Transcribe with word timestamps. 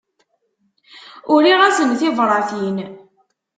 Uriɣ-asen 1.33 1.91
tibratin. 1.99 2.77